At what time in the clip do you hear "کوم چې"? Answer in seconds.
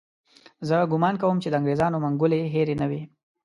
1.21-1.47